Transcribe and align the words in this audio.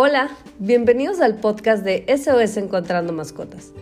Hola, 0.00 0.30
bienvenidos 0.60 1.18
al 1.18 1.40
podcast 1.40 1.82
de 1.82 2.06
SOS 2.06 2.56
Encontrando 2.56 3.12
Mascotas. 3.12 3.72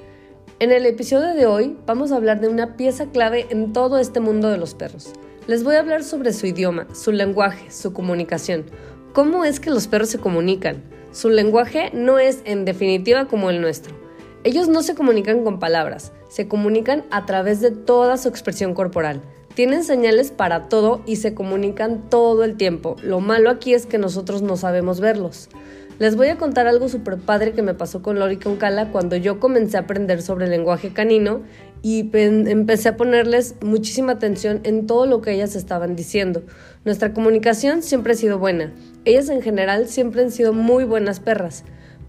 En 0.61 0.73
el 0.73 0.87
episodio 0.87 1.35
de 1.35 1.45
hoy 1.45 1.77
vamos 1.85 2.11
a 2.11 2.17
hablar 2.17 2.41
de 2.41 2.49
una 2.49 2.75
pieza 2.75 3.05
clave 3.05 3.47
en 3.51 3.75
todo 3.75 3.99
este 3.99 4.21
mundo 4.21 4.49
de 4.49 4.57
los 4.57 4.73
perros. 4.73 5.13
Les 5.47 5.63
voy 5.63 5.75
a 5.75 5.81
hablar 5.81 6.03
sobre 6.03 6.33
su 6.33 6.47
idioma, 6.47 6.87
su 6.95 7.13
lenguaje, 7.13 7.71
su 7.71 7.93
comunicación. 7.93 8.65
¿Cómo 9.13 9.45
es 9.45 9.61
que 9.61 9.69
los 9.69 9.89
perros 9.89 10.09
se 10.09 10.19
comunican? 10.19 10.83
Su 11.13 11.29
lenguaje 11.29 11.91
no 11.93 12.19
es 12.19 12.41
en 12.47 12.65
definitiva 12.65 13.29
como 13.29 13.51
el 13.51 13.61
nuestro. 13.61 13.95
Ellos 14.43 14.69
no 14.69 14.83
se 14.83 14.95
comunican 14.95 15.45
con 15.45 15.59
palabras, 15.59 16.13
se 16.31 16.49
comunican 16.49 17.05
a 17.11 17.27
través 17.27 17.61
de 17.61 17.73
toda 17.73 18.17
su 18.17 18.31
expresión 18.31 18.73
corporal. 18.73 19.21
Tienen 19.55 19.85
señales 19.85 20.31
para 20.31 20.71
todo 20.71 21.03
y 21.05 21.17
se 21.17 21.35
comunican 21.35 22.09
todo 22.09 22.43
el 22.43 22.57
tiempo. 22.57 22.97
Lo 23.03 23.21
malo 23.21 23.51
aquí 23.51 23.75
es 23.75 23.85
que 23.85 23.99
nosotros 23.99 24.41
no 24.41 24.57
sabemos 24.57 25.01
verlos. 25.01 25.51
Les 25.99 26.15
voy 26.15 26.29
a 26.29 26.37
contar 26.37 26.67
algo 26.67 26.91
súper 26.91 27.17
padre 27.17 27.53
que 27.53 27.63
me 27.63 27.73
pasó 27.73 28.03
con 28.03 28.19
Lori 28.19 28.37
con 28.37 28.57
Cala 28.57 28.91
cuando 28.91 29.17
yo 29.17 29.41
comencé 29.41 29.79
a 29.79 29.81
aprender 29.81 30.21
sobre 30.21 30.45
el 30.45 30.51
lenguaje 30.51 30.93
canino 30.93 31.41
y 31.81 32.11
empecé 32.13 32.91
a 32.91 32.97
ponerles 32.99 33.55
muchísima 33.63 34.13
atención 34.13 34.61
en 34.65 34.87
todo 34.87 35.07
lo 35.07 35.23
que 35.23 35.33
ellas 35.33 35.57
estaban 35.57 35.97
diciendo. 35.97 36.43
Nuestra 36.85 37.15
comunicación 37.15 37.83
siempre 37.83 38.13
ha 38.13 38.17
sido 38.17 38.39
buena. 38.39 38.75
Ellas 39.07 39.31
en 39.31 39.41
general 39.41 39.89
siempre 39.89 40.23
han 40.23 40.31
sido 40.31 40.53
muy 40.53 40.85
buenas 40.85 41.21
perras 41.21 41.65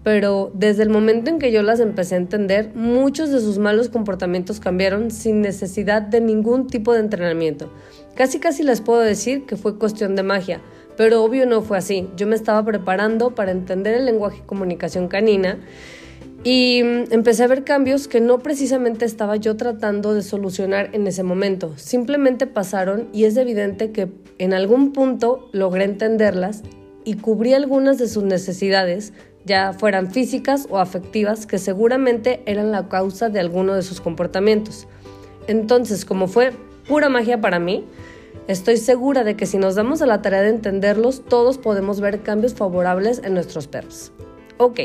pero 0.08 0.50
desde 0.54 0.84
el 0.84 0.88
momento 0.88 1.30
en 1.30 1.38
que 1.38 1.52
yo 1.52 1.62
las 1.62 1.80
empecé 1.80 2.14
a 2.14 2.18
entender, 2.18 2.72
muchos 2.74 3.30
de 3.30 3.40
sus 3.40 3.58
malos 3.58 3.90
comportamientos 3.90 4.58
cambiaron 4.58 5.10
sin 5.10 5.42
necesidad 5.42 6.00
de 6.00 6.22
ningún 6.22 6.66
tipo 6.66 6.94
de 6.94 7.00
entrenamiento. 7.00 7.70
Casi 8.14 8.38
casi 8.38 8.62
les 8.62 8.80
puedo 8.80 9.00
decir 9.00 9.44
que 9.44 9.56
fue 9.56 9.78
cuestión 9.78 10.16
de 10.16 10.22
magia, 10.22 10.62
pero 10.98 11.22
obvio 11.22 11.46
no 11.46 11.62
fue 11.62 11.78
así. 11.78 12.08
Yo 12.16 12.26
me 12.26 12.34
estaba 12.34 12.64
preparando 12.64 13.30
para 13.30 13.52
entender 13.52 13.94
el 13.94 14.04
lenguaje 14.04 14.38
y 14.38 14.46
comunicación 14.46 15.06
canina 15.06 15.60
y 16.42 16.82
mm, 16.82 17.12
empecé 17.12 17.44
a 17.44 17.46
ver 17.46 17.62
cambios 17.62 18.08
que 18.08 18.20
no 18.20 18.40
precisamente 18.40 19.04
estaba 19.04 19.36
yo 19.36 19.56
tratando 19.56 20.12
de 20.12 20.22
solucionar 20.22 20.90
en 20.94 21.06
ese 21.06 21.22
momento. 21.22 21.72
Simplemente 21.76 22.48
pasaron 22.48 23.08
y 23.12 23.24
es 23.24 23.36
evidente 23.36 23.92
que 23.92 24.08
en 24.38 24.52
algún 24.52 24.92
punto 24.92 25.48
logré 25.52 25.84
entenderlas 25.84 26.64
y 27.04 27.14
cubrí 27.14 27.54
algunas 27.54 27.98
de 27.98 28.08
sus 28.08 28.24
necesidades 28.24 29.12
ya 29.44 29.74
fueran 29.74 30.10
físicas 30.10 30.66
o 30.68 30.78
afectivas, 30.78 31.46
que 31.46 31.58
seguramente 31.58 32.42
eran 32.44 32.72
la 32.72 32.88
causa 32.88 33.28
de 33.28 33.38
alguno 33.38 33.74
de 33.74 33.82
sus 33.82 34.00
comportamientos. 34.00 34.88
Entonces, 35.46 36.04
como 36.04 36.26
fue 36.26 36.50
pura 36.88 37.08
magia 37.08 37.40
para 37.40 37.60
mí, 37.60 37.84
estoy 38.48 38.78
segura 38.78 39.22
de 39.22 39.36
que 39.36 39.46
si 39.46 39.58
nos 39.58 39.74
damos 39.76 40.02
a 40.02 40.06
la 40.06 40.22
tarea 40.22 40.42
de 40.42 40.48
entenderlos, 40.48 41.24
todos 41.24 41.58
podemos 41.58 42.00
ver 42.00 42.22
cambios 42.22 42.54
favorables 42.54 43.20
en 43.22 43.34
nuestros 43.34 43.68
perros. 43.68 44.10
Ok, 44.56 44.80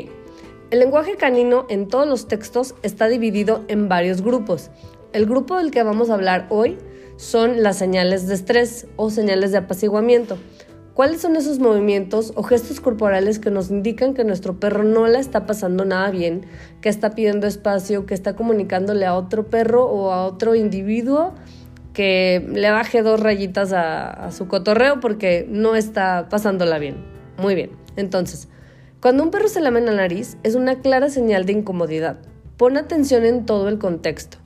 el 0.70 0.80
lenguaje 0.80 1.16
canino 1.16 1.66
en 1.70 1.88
todos 1.88 2.08
los 2.08 2.28
textos 2.28 2.76
está 2.84 3.08
dividido 3.08 3.64
en 3.70 3.90
varios 3.90 4.22
grupos. 4.22 4.70
El 5.14 5.26
grupo 5.26 5.58
del 5.58 5.72
que 5.72 5.82
vamos 5.82 6.10
a 6.10 6.16
hablar 6.16 6.46
hoy 6.50 6.78
son 7.16 7.64
las 7.64 7.78
señales 7.78 8.28
de 8.28 8.36
estrés 8.36 8.88
o 8.98 9.10
señales 9.10 9.52
de 9.52 9.60
apaciguamiento. 9.60 10.38
¿Cuáles 10.94 11.22
son 11.22 11.36
esos 11.38 11.58
movimientos 11.58 12.34
o 12.36 12.44
gestos 12.44 12.80
corporales 12.80 13.40
que 13.40 13.50
nos 13.50 13.72
indican 13.72 14.14
que 14.14 14.24
nuestro 14.24 14.60
perro 14.60 14.84
no 14.84 15.08
la 15.08 15.20
está 15.20 15.48
pasando 15.48 15.86
nada 15.86 16.12
bien, 16.12 16.46
que 16.82 16.90
está 16.90 17.16
pidiendo 17.16 17.48
espacio, 17.48 18.06
que 18.06 18.14
está 18.14 18.36
comunicándole 18.36 19.06
a 19.06 19.16
otro 19.16 19.48
perro 19.48 19.86
o 19.86 20.12
a 20.12 20.26
otro 20.26 20.54
individuo 20.54 21.34
que 21.94 22.46
le 22.52 22.72
baje 22.72 23.04
dos 23.04 23.20
rayitas 23.20 23.72
a, 23.74 24.32
su 24.32 24.48
cotorreo 24.48 25.00
porque 25.00 25.46
no 25.50 25.76
está 25.76 26.28
pasándola 26.30 26.80
bien? 26.80 26.98
Muy 27.38 27.56
bien. 27.56 27.72
Entonces, 27.96 28.50
cuando 29.00 29.24
un 29.24 29.32
perro 29.32 29.48
se 29.48 29.62
lame 29.62 29.82
la 29.82 29.94
nariz 29.94 30.38
es 30.44 30.56
una 30.56 30.82
clara 30.82 31.10
señal 31.10 31.46
de 31.46 31.54
incomodidad. 31.54 32.18
Pon 32.58 32.78
atención 32.78 33.26
en 33.26 33.46
todo 33.46 33.70
el 33.70 33.78
contexto. 33.78 34.38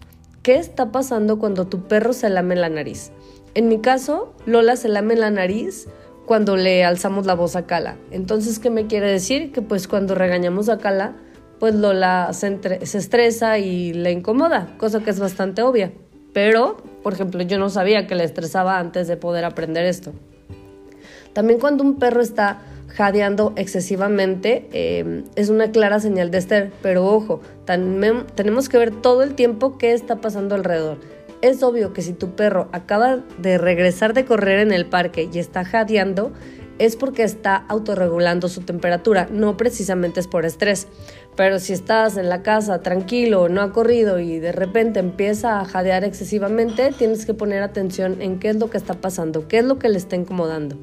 ¿Qué 0.43 0.57
está 0.57 0.91
pasando 0.91 1.39
cuando 1.39 1.67
tu 1.67 1.87
perro 1.87 2.13
se 2.13 2.29
lame 2.29 2.55
la 2.55 2.69
nariz? 2.69 3.11
En 3.53 3.67
mi 3.67 3.79
caso, 3.79 4.33
Lola 4.45 4.75
se 4.75 4.87
lame 4.87 5.15
la 5.15 5.31
nariz 5.31 5.87
cuando 6.25 6.57
le 6.57 6.83
alzamos 6.83 7.25
la 7.25 7.33
voz 7.33 7.55
a 7.55 7.65
Cala. 7.65 7.97
Entonces, 8.11 8.59
¿qué 8.59 8.69
me 8.69 8.87
quiere 8.87 9.09
decir? 9.11 9.51
Que 9.51 9.61
pues 9.61 9.87
cuando 9.87 10.13
regañamos 10.15 10.69
a 10.69 10.77
Cala, 10.77 11.15
pues 11.59 11.73
Lola 11.73 12.29
se, 12.33 12.85
se 12.85 12.97
estresa 12.97 13.57
y 13.57 13.93
le 13.93 14.11
incomoda, 14.11 14.75
cosa 14.77 15.01
que 15.01 15.09
es 15.09 15.19
bastante 15.19 15.61
obvia. 15.61 15.91
Pero, 16.37 16.77
por 17.01 17.13
ejemplo, 17.13 17.41
yo 17.41 17.57
no 17.57 17.67
sabía 17.67 18.05
que 18.05 18.13
le 18.13 18.23
estresaba 18.23 18.77
antes 18.77 19.07
de 19.07 19.17
poder 19.17 19.43
aprender 19.43 19.85
esto. 19.85 20.13
También 21.33 21.59
cuando 21.59 21.83
un 21.83 21.97
perro 21.97 22.21
está 22.21 22.59
jadeando 22.89 23.53
excesivamente 23.55 24.67
eh, 24.71 25.23
es 25.35 25.49
una 25.49 25.71
clara 25.71 25.99
señal 25.99 26.29
de 26.29 26.37
estrés, 26.37 26.71
pero 26.83 27.07
ojo, 27.07 27.41
tenemos 27.65 28.69
que 28.69 28.77
ver 28.77 28.91
todo 28.91 29.23
el 29.23 29.33
tiempo 29.33 29.79
qué 29.79 29.93
está 29.93 30.17
pasando 30.17 30.53
alrededor 30.53 30.99
es 31.41 31.61
obvio 31.61 31.93
que 31.93 32.01
si 32.01 32.13
tu 32.13 32.31
perro 32.31 32.67
acaba 32.71 33.19
de 33.37 33.57
regresar 33.57 34.13
de 34.13 34.25
correr 34.25 34.59
en 34.59 34.71
el 34.71 34.85
parque 34.85 35.29
y 35.31 35.39
está 35.39 35.63
jadeando, 35.65 36.31
es 36.79 36.95
porque 36.95 37.23
está 37.23 37.55
autorregulando 37.55 38.49
su 38.49 38.61
temperatura, 38.61 39.27
no 39.31 39.57
precisamente 39.57 40.19
es 40.19 40.27
por 40.27 40.45
estrés. 40.45 40.87
Pero 41.35 41.59
si 41.59 41.73
estás 41.73 42.17
en 42.17 42.29
la 42.29 42.41
casa 42.41 42.81
tranquilo, 42.81 43.47
no 43.49 43.61
ha 43.61 43.71
corrido 43.71 44.19
y 44.19 44.39
de 44.39 44.51
repente 44.51 44.99
empieza 44.99 45.59
a 45.59 45.65
jadear 45.65 46.03
excesivamente, 46.03 46.91
tienes 46.97 47.25
que 47.25 47.33
poner 47.33 47.61
atención 47.61 48.21
en 48.21 48.39
qué 48.39 48.49
es 48.49 48.55
lo 48.55 48.69
que 48.69 48.77
está 48.77 48.95
pasando, 48.95 49.47
qué 49.47 49.59
es 49.59 49.65
lo 49.65 49.77
que 49.77 49.89
le 49.89 49.97
está 49.97 50.15
incomodando. 50.15 50.77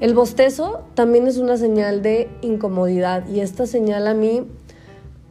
El 0.00 0.14
bostezo 0.14 0.88
también 0.94 1.26
es 1.26 1.36
una 1.36 1.56
señal 1.56 2.02
de 2.02 2.28
incomodidad 2.40 3.28
y 3.28 3.40
esta 3.40 3.66
señal 3.66 4.06
a 4.06 4.14
mí 4.14 4.46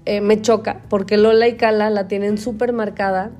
eh, 0.06 0.22
me 0.22 0.41
choca 0.41 0.84
porque 0.90 1.17
Lola 1.17 1.47
y 1.47 1.57
Cala 1.57 1.90
la 1.90 2.07
tienen 2.07 2.38
súper 2.38 2.72
marcada 2.72 3.31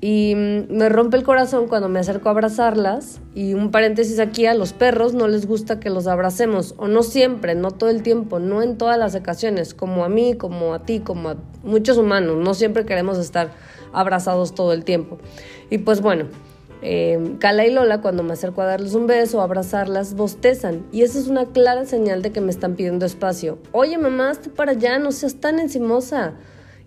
y 0.00 0.34
mm, 0.34 0.72
me 0.72 0.88
rompe 0.88 1.16
el 1.16 1.24
corazón 1.24 1.68
cuando 1.68 1.88
me 1.88 2.00
acerco 2.00 2.28
a 2.28 2.32
abrazarlas. 2.32 3.20
Y 3.34 3.54
un 3.54 3.70
paréntesis 3.70 4.18
aquí, 4.18 4.46
a 4.46 4.54
los 4.54 4.72
perros 4.72 5.12
no 5.12 5.28
les 5.28 5.46
gusta 5.46 5.78
que 5.78 5.90
los 5.90 6.06
abracemos, 6.06 6.74
o 6.78 6.88
no 6.88 7.02
siempre, 7.02 7.54
no 7.54 7.70
todo 7.70 7.90
el 7.90 8.02
tiempo, 8.02 8.38
no 8.38 8.62
en 8.62 8.78
todas 8.78 8.98
las 8.98 9.14
ocasiones, 9.14 9.74
como 9.74 10.04
a 10.04 10.08
mí, 10.08 10.34
como 10.34 10.74
a 10.74 10.80
ti, 10.84 11.00
como 11.00 11.30
a 11.30 11.36
muchos 11.62 11.98
humanos. 11.98 12.36
No 12.38 12.54
siempre 12.54 12.86
queremos 12.86 13.18
estar 13.18 13.50
abrazados 13.92 14.54
todo 14.54 14.72
el 14.72 14.84
tiempo. 14.84 15.18
Y 15.68 15.78
pues 15.78 16.00
bueno, 16.00 16.26
eh, 16.82 17.36
Cala 17.38 17.66
y 17.66 17.70
Lola, 17.70 18.00
cuando 18.00 18.22
me 18.22 18.32
acerco 18.32 18.62
a 18.62 18.66
darles 18.66 18.94
un 18.94 19.06
beso, 19.06 19.42
a 19.42 19.44
abrazarlas, 19.44 20.14
bostezan. 20.14 20.86
Y 20.92 21.02
esa 21.02 21.18
es 21.18 21.28
una 21.28 21.44
clara 21.46 21.84
señal 21.84 22.22
de 22.22 22.32
que 22.32 22.40
me 22.40 22.50
están 22.50 22.74
pidiendo 22.74 23.04
espacio. 23.04 23.58
Oye, 23.72 23.98
mamá, 23.98 24.30
hazte 24.30 24.48
para 24.48 24.72
allá, 24.72 24.98
no 24.98 25.12
seas 25.12 25.36
tan 25.36 25.58
encimosa. 25.58 26.34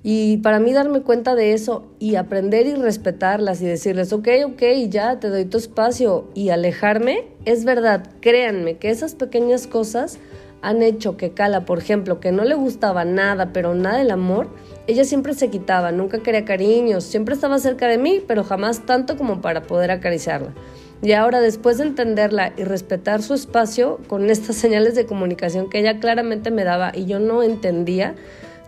Y 0.06 0.38
para 0.38 0.60
mí 0.60 0.74
darme 0.74 1.02
cuenta 1.02 1.34
de 1.34 1.54
eso 1.54 1.86
y 1.98 2.16
aprender 2.16 2.68
y 2.68 2.76
respetarlas 2.76 3.62
y 3.62 3.66
decirles, 3.66 4.12
ok, 4.12 4.28
ok, 4.46 4.62
ya 4.90 5.18
te 5.22 5.30
doy 5.30 5.46
tu 5.46 5.58
espacio 5.58 6.28
y 6.34 6.50
alejarme, 6.50 7.30
es 7.46 7.64
verdad, 7.64 8.06
créanme 8.20 8.76
que 8.76 8.90
esas 8.90 9.16
pequeñas 9.16 9.66
cosas 9.66 10.20
han 10.62 10.84
hecho 10.84 11.16
que 11.16 11.32
Cala, 11.32 11.66
por 11.66 11.78
ejemplo, 11.78 12.20
que 12.20 12.34
no 12.34 12.44
le 12.44 12.56
gustaba 12.56 13.06
nada, 13.06 13.52
pero 13.54 13.76
nada 13.76 14.02
el 14.02 14.12
amor, 14.12 14.50
ella 14.88 15.06
siempre 15.06 15.34
se 15.34 15.50
quitaba, 15.50 15.94
nunca 15.94 16.20
quería 16.20 16.44
cariños, 16.44 17.06
siempre 17.06 17.36
estaba 17.36 17.58
cerca 17.60 17.88
de 17.88 17.98
mí, 17.98 18.22
pero 18.28 18.44
jamás 18.44 18.86
tanto 18.86 19.18
como 19.18 19.42
para 19.42 19.64
poder 19.64 19.92
acariciarla. 19.92 20.54
Y 21.02 21.12
ahora, 21.14 21.42
después 21.42 21.78
de 21.78 21.84
entenderla 21.84 22.54
y 22.58 22.64
respetar 22.64 23.22
su 23.22 23.34
espacio 23.34 24.00
con 24.08 24.30
estas 24.30 24.56
señales 24.58 24.96
de 24.96 25.06
comunicación 25.06 25.70
que 25.70 25.80
ella 25.80 26.00
claramente 26.00 26.52
me 26.52 26.66
daba 26.66 26.92
y 26.94 27.06
yo 27.06 27.20
no 27.20 27.42
entendía, 27.44 28.16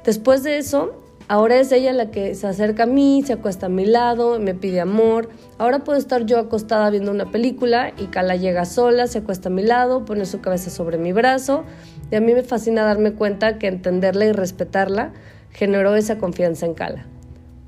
después 0.05 0.43
de 0.43 0.57
eso 0.57 1.04
Ahora 1.27 1.59
es 1.59 1.71
ella 1.71 1.91
la 1.91 2.11
que 2.11 2.35
se 2.35 2.45
acerca 2.45 2.83
a 2.83 2.85
mí, 2.85 3.23
se 3.25 3.33
acuesta 3.33 3.65
a 3.65 3.69
mi 3.69 3.85
lado, 3.85 4.39
me 4.39 4.53
pide 4.53 4.79
amor. 4.79 5.29
Ahora 5.57 5.79
puedo 5.79 5.97
estar 5.97 6.25
yo 6.25 6.37
acostada 6.37 6.91
viendo 6.91 7.11
una 7.11 7.31
película 7.31 7.93
y 7.97 8.07
Kala 8.07 8.35
llega 8.35 8.65
sola, 8.65 9.07
se 9.07 9.19
acuesta 9.19 9.49
a 9.49 9.51
mi 9.51 9.63
lado, 9.63 10.05
pone 10.05 10.25
su 10.25 10.41
cabeza 10.41 10.69
sobre 10.69 10.99
mi 10.99 11.13
brazo. 11.13 11.63
Y 12.11 12.15
a 12.15 12.21
mí 12.21 12.33
me 12.35 12.43
fascina 12.43 12.83
darme 12.83 13.13
cuenta 13.13 13.57
que 13.57 13.67
entenderla 13.67 14.25
y 14.25 14.33
respetarla 14.33 15.13
generó 15.49 15.95
esa 15.95 16.19
confianza 16.19 16.67
en 16.67 16.75
Kala. 16.75 17.07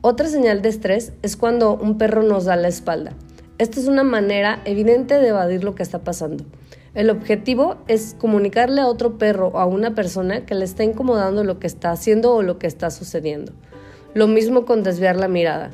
Otra 0.02 0.28
señal 0.28 0.62
de 0.62 0.70
estrés 0.70 1.14
es 1.24 1.36
cuando 1.36 1.76
un 1.76 1.98
perro 1.98 2.22
nos 2.22 2.46
da 2.46 2.56
la 2.56 2.68
espalda. 2.68 3.14
Esta 3.58 3.80
es 3.80 3.88
una 3.88 4.04
manera 4.04 4.62
evidente 4.66 5.16
de 5.16 5.30
evadir 5.30 5.64
lo 5.64 5.74
que 5.74 5.82
está 5.82 6.00
pasando. 6.00 6.44
El 6.98 7.12
objetivo 7.12 7.76
es 7.88 8.16
comunicarle 8.18 8.82
a 8.82 8.88
otro 8.88 9.20
perro 9.20 9.50
o 9.50 9.60
a 9.60 9.68
una 9.68 9.94
persona 9.94 10.48
que 10.48 10.56
le 10.56 10.66
está 10.66 10.84
incomodando 10.84 11.44
lo 11.44 11.60
que 11.60 11.68
está 11.68 11.92
haciendo 11.92 12.34
o 12.34 12.42
lo 12.42 12.58
que 12.58 12.66
está 12.66 12.90
sucediendo. 12.90 13.52
Lo 14.16 14.26
mismo 14.26 14.66
con 14.66 14.82
desviar 14.82 15.16
la 15.16 15.28
mirada. 15.28 15.70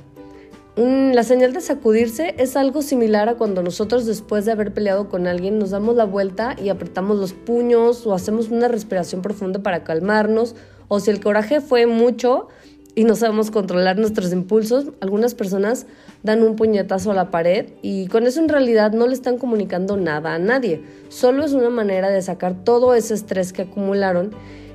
la 0.76 1.24
señal 1.24 1.54
de 1.54 1.62
sacudirse 1.62 2.36
es 2.40 2.58
algo 2.58 2.82
similar 2.82 3.30
a 3.30 3.36
cuando 3.36 3.64
nosotros 3.64 4.06
después 4.06 4.44
de 4.44 4.52
haber 4.52 4.74
peleado 4.74 5.08
con 5.08 5.26
alguien 5.26 5.60
nos 5.60 5.70
damos 5.70 5.96
la 5.96 6.04
vuelta 6.04 6.58
y 6.62 6.68
apretamos 6.68 7.18
los 7.18 7.32
puños 7.32 8.06
o 8.06 8.14
hacemos 8.14 8.50
una 8.50 8.68
respiración 8.68 9.22
profunda 9.22 9.64
para 9.64 9.86
calmarnos 9.86 10.58
o 10.90 11.00
si 11.00 11.10
el 11.10 11.22
coraje 11.22 11.62
fue 11.62 11.86
mucho, 11.86 12.50
y 12.96 13.06
no 13.06 13.16
sabemos 13.16 13.50
controlar 13.50 13.98
nuestros 13.98 14.32
impulsos, 14.32 14.88
algunas 15.00 15.34
personas 15.34 15.88
dan 16.22 16.44
un 16.44 16.56
puñetazo 16.56 17.12
a 17.12 17.16
la 17.16 17.32
pared 17.32 17.70
y 17.82 18.08
con 18.08 18.28
eso 18.28 18.40
en 18.40 18.50
realidad 18.50 18.92
no 18.92 19.08
le 19.08 19.14
están 19.14 19.38
comunicando 19.38 19.98
nada 19.98 20.36
a 20.36 20.40
nadie. 20.40 20.84
Solo 21.10 21.44
es 21.44 21.54
una 21.54 21.70
manera 21.70 22.10
de 22.10 22.22
sacar 22.22 22.64
todo 22.64 22.94
ese 22.94 23.16
estrés 23.16 23.52
que 23.52 23.64
acumularon 23.64 24.32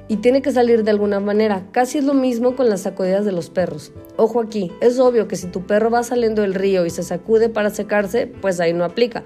y 0.08 0.16
tiene 0.16 0.42
que 0.42 0.50
salir 0.50 0.82
de 0.84 0.90
alguna 0.90 1.20
manera. 1.20 1.66
Casi 1.70 1.98
es 1.98 2.04
lo 2.04 2.14
mismo 2.14 2.56
con 2.56 2.68
las 2.68 2.80
sacudidas 2.82 3.24
de 3.24 3.32
los 3.32 3.50
perros. 3.50 3.92
Ojo 4.16 4.40
aquí, 4.40 4.72
es 4.80 4.98
obvio 4.98 5.28
que 5.28 5.36
si 5.36 5.46
tu 5.46 5.66
perro 5.66 5.90
va 5.90 6.02
saliendo 6.02 6.42
del 6.42 6.54
río 6.54 6.86
y 6.86 6.90
se 6.90 7.02
sacude 7.02 7.48
para 7.48 7.70
secarse, 7.70 8.26
pues 8.26 8.58
ahí 8.58 8.72
no 8.72 8.84
aplica. 8.84 9.22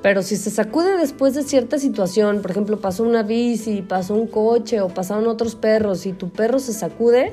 Pero 0.00 0.22
si 0.22 0.36
se 0.36 0.50
sacude 0.50 0.96
después 0.96 1.34
de 1.34 1.42
cierta 1.42 1.78
situación, 1.78 2.40
por 2.40 2.52
ejemplo, 2.52 2.80
pasó 2.80 3.02
una 3.02 3.22
bici, 3.22 3.82
pasó 3.82 4.14
un 4.14 4.26
coche 4.26 4.80
o 4.80 4.88
pasaron 4.88 5.26
otros 5.26 5.54
perros 5.54 6.06
y 6.06 6.12
tu 6.12 6.30
perro 6.30 6.60
se 6.60 6.72
sacude, 6.72 7.32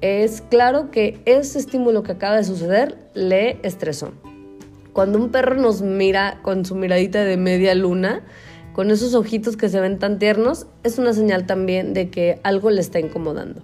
es 0.00 0.40
claro 0.40 0.90
que 0.90 1.20
ese 1.24 1.58
estímulo 1.58 2.02
que 2.02 2.12
acaba 2.12 2.36
de 2.36 2.44
suceder 2.44 2.96
le 3.14 3.58
estresó. 3.62 4.12
Cuando 4.92 5.18
un 5.18 5.30
perro 5.30 5.56
nos 5.56 5.82
mira 5.82 6.40
con 6.42 6.64
su 6.64 6.74
miradita 6.74 7.24
de 7.24 7.36
media 7.36 7.74
luna, 7.74 8.22
con 8.72 8.90
esos 8.90 9.14
ojitos 9.14 9.56
que 9.56 9.68
se 9.68 9.80
ven 9.80 9.98
tan 9.98 10.18
tiernos, 10.18 10.66
es 10.84 10.98
una 10.98 11.12
señal 11.12 11.46
también 11.46 11.94
de 11.94 12.10
que 12.10 12.40
algo 12.42 12.70
le 12.70 12.80
está 12.80 13.00
incomodando. 13.00 13.60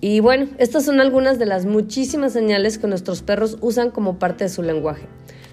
Y 0.00 0.20
bueno, 0.20 0.46
estas 0.58 0.84
son 0.84 1.00
algunas 1.00 1.38
de 1.38 1.46
las 1.46 1.66
muchísimas 1.66 2.32
señales 2.32 2.78
que 2.78 2.86
nuestros 2.86 3.22
perros 3.22 3.58
usan 3.60 3.90
como 3.90 4.18
parte 4.18 4.44
de 4.44 4.50
su 4.50 4.62
lenguaje. 4.62 5.06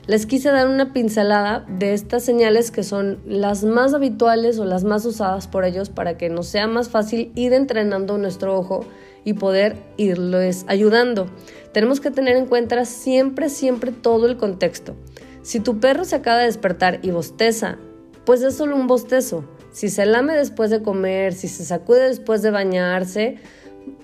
Les 0.08 0.28
quise 0.28 0.50
dar 0.52 0.68
una 0.68 0.94
pincelada 0.94 1.66
de 1.68 1.94
estas 1.94 2.24
señales 2.24 2.70
que 2.70 2.84
son 2.84 3.18
las 3.26 3.64
más 3.64 3.96
habituales 3.96 4.60
o 4.60 4.66
las 4.66 4.84
más 4.84 5.04
usadas 5.06 5.48
por 5.48 5.66
ellos 5.66 5.90
para 5.90 6.16
que 6.16 6.30
nos 6.30 6.46
sea 6.46 6.68
más 6.68 6.90
fácil 6.90 7.31
ir 7.34 7.54
entrenando 7.54 8.20
nuestro 8.20 8.56
ojo 8.56 8.86
y 9.25 9.33
poder 9.33 9.75
irles 9.98 10.63
ayudando. 10.68 11.27
Tenemos 11.74 12.00
que 12.00 12.12
tener 12.12 12.38
en 12.38 12.45
cuenta 12.45 12.86
siempre, 12.86 13.50
siempre 13.50 13.92
todo 13.92 14.27
el 14.27 14.38
contexto. 14.38 14.95
Si 15.42 15.60
tu 15.60 15.81
perro 15.81 16.06
se 16.06 16.16
acaba 16.16 16.39
de 16.39 16.45
despertar 16.45 17.00
y 17.01 17.12
bosteza 17.12 17.77
pues 18.25 18.42
es 18.42 18.56
solo 18.56 18.75
un 18.75 18.88
bostezo. 18.88 19.45
Si 19.72 19.89
se 19.89 20.06
lame 20.06 20.33
después 20.33 20.72
de 20.72 20.81
comer, 20.81 21.33
si 21.33 21.48
se 21.48 21.63
sacude 21.63 22.07
después 22.07 22.42
de 22.42 22.51
bañarse, 22.51 23.38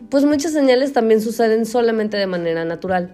pues 0.09 0.23
muchas 0.25 0.53
señales 0.53 0.93
también 0.93 1.21
suceden 1.21 1.65
solamente 1.65 2.17
de 2.17 2.27
manera 2.27 2.63
natural. 2.65 3.11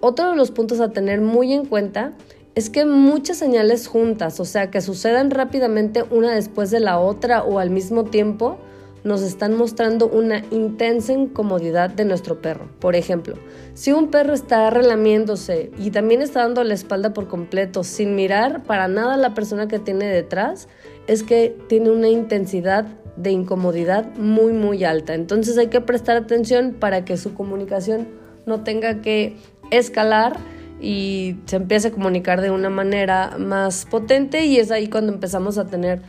Otro 0.00 0.30
de 0.30 0.36
los 0.36 0.50
puntos 0.50 0.80
a 0.80 0.90
tener 0.90 1.20
muy 1.20 1.52
en 1.52 1.64
cuenta 1.64 2.12
es 2.54 2.68
que 2.68 2.84
muchas 2.84 3.38
señales 3.38 3.86
juntas, 3.86 4.40
o 4.40 4.44
sea, 4.44 4.70
que 4.70 4.80
sucedan 4.80 5.30
rápidamente 5.30 6.04
una 6.10 6.34
después 6.34 6.70
de 6.70 6.80
la 6.80 6.98
otra 6.98 7.42
o 7.42 7.58
al 7.58 7.70
mismo 7.70 8.04
tiempo, 8.04 8.58
nos 9.04 9.22
están 9.22 9.56
mostrando 9.56 10.08
una 10.08 10.42
intensa 10.50 11.12
incomodidad 11.12 11.90
de 11.90 12.04
nuestro 12.04 12.40
perro. 12.40 12.68
Por 12.80 12.96
ejemplo, 12.96 13.34
si 13.74 13.92
un 13.92 14.10
perro 14.10 14.34
está 14.34 14.70
relamiéndose 14.70 15.70
y 15.78 15.90
también 15.90 16.22
está 16.22 16.40
dando 16.40 16.64
la 16.64 16.74
espalda 16.74 17.12
por 17.12 17.28
completo 17.28 17.84
sin 17.84 18.14
mirar 18.14 18.64
para 18.64 18.88
nada 18.88 19.14
a 19.14 19.18
la 19.18 19.34
persona 19.34 19.68
que 19.68 19.78
tiene 19.78 20.06
detrás, 20.06 20.68
es 21.06 21.22
que 21.22 21.56
tiene 21.68 21.90
una 21.90 22.08
intensidad 22.08 22.86
de 23.16 23.30
incomodidad 23.30 24.14
muy 24.16 24.52
muy 24.52 24.84
alta. 24.84 25.14
Entonces 25.14 25.58
hay 25.58 25.68
que 25.68 25.80
prestar 25.80 26.16
atención 26.16 26.74
para 26.78 27.04
que 27.04 27.16
su 27.16 27.34
comunicación 27.34 28.08
no 28.46 28.62
tenga 28.62 29.02
que 29.02 29.36
escalar 29.70 30.36
y 30.80 31.36
se 31.44 31.56
empiece 31.56 31.88
a 31.88 31.90
comunicar 31.90 32.40
de 32.40 32.50
una 32.50 32.70
manera 32.70 33.36
más 33.38 33.86
potente 33.86 34.46
y 34.46 34.56
es 34.56 34.70
ahí 34.70 34.88
cuando 34.88 35.12
empezamos 35.12 35.58
a 35.58 35.66
tener 35.66 36.00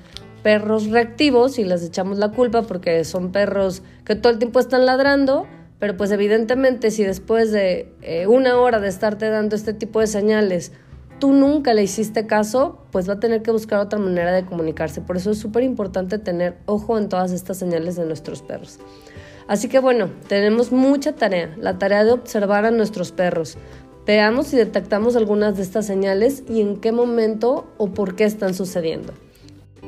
perros 0.44 0.88
reactivos 0.88 1.60
y 1.60 1.64
les 1.64 1.84
echamos 1.84 2.18
la 2.18 2.32
culpa 2.32 2.64
porque 2.64 3.04
son 3.04 3.32
perros 3.32 3.84
que 4.06 4.16
todo 4.16 4.32
el 4.34 4.40
tiempo 4.40 4.60
están 4.60 4.86
ladrando, 4.86 5.48
pero 5.80 5.98
pues 5.98 6.12
evidentemente 6.12 6.92
si 6.92 7.04
después 7.04 7.52
de 7.52 7.94
eh, 8.02 8.28
una 8.28 8.58
hora 8.58 8.80
de 8.80 8.88
estarte 8.88 9.30
dando 9.30 9.56
este 9.56 9.74
tipo 9.74 10.00
de 10.00 10.08
señales, 10.08 10.72
tú 11.20 11.34
nunca 11.34 11.74
le 11.74 11.84
hiciste 11.84 12.26
caso, 12.26 12.80
pues 12.92 13.08
va 13.08 13.14
a 13.14 13.20
tener 13.20 13.44
que 13.44 13.52
buscar 13.52 13.80
otra 13.80 14.00
manera 14.00 14.32
de 14.32 14.44
comunicarse. 14.44 15.02
Por 15.02 15.18
eso 15.18 15.32
es 15.32 15.38
súper 15.38 15.64
importante 15.64 16.18
tener 16.18 16.58
ojo 16.66 16.98
en 16.98 17.10
todas 17.10 17.32
estas 17.32 17.58
señales 17.58 17.96
de 17.96 18.06
nuestros 18.06 18.42
perros. 18.42 18.80
Así 19.48 19.68
que 19.68 19.80
bueno, 19.80 20.10
tenemos 20.28 20.72
mucha 20.72 21.14
tarea, 21.14 21.56
la 21.60 21.78
tarea 21.78 22.04
de 22.04 22.12
observar 22.12 22.66
a 22.66 22.72
nuestros 22.72 23.12
perros. 23.12 23.58
Veamos 24.08 24.48
si 24.48 24.58
detectamos 24.58 25.16
algunas 25.16 25.58
de 25.58 25.64
estas 25.64 25.86
señales 25.86 26.44
y 26.50 26.62
en 26.62 26.78
qué 26.78 26.92
momento 26.92 27.72
o 27.78 27.90
por 27.90 28.16
qué 28.16 28.24
están 28.24 28.54
sucediendo. 28.54 29.14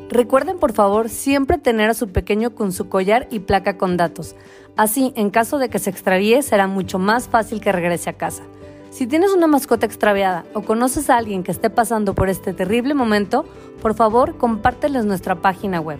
Recuerden 0.09 0.59
por 0.59 0.73
favor 0.73 1.09
siempre 1.09 1.57
tener 1.57 1.89
a 1.89 1.93
su 1.93 2.09
pequeño 2.09 2.53
con 2.53 2.71
su 2.71 2.89
collar 2.89 3.27
y 3.31 3.39
placa 3.39 3.77
con 3.77 3.97
datos. 3.97 4.35
Así, 4.75 5.13
en 5.15 5.29
caso 5.29 5.57
de 5.57 5.69
que 5.69 5.79
se 5.79 5.89
extravíe, 5.89 6.41
será 6.41 6.67
mucho 6.67 6.99
más 6.99 7.27
fácil 7.27 7.61
que 7.61 7.71
regrese 7.71 8.09
a 8.09 8.13
casa. 8.13 8.43
Si 8.89 9.07
tienes 9.07 9.31
una 9.31 9.47
mascota 9.47 9.87
extraviada 9.87 10.45
o 10.53 10.61
conoces 10.61 11.09
a 11.09 11.17
alguien 11.17 11.43
que 11.43 11.51
esté 11.51 11.71
pasando 11.71 12.13
por 12.13 12.29
este 12.29 12.53
terrible 12.53 12.93
momento, 12.93 13.45
por 13.81 13.95
favor 13.95 14.37
compárteles 14.37 15.05
nuestra 15.05 15.41
página 15.41 15.81
web 15.81 15.99